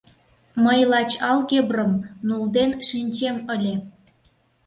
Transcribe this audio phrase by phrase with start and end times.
[0.63, 1.93] Мый лач алгебрым
[2.27, 3.75] «нулден» шинчем ыле.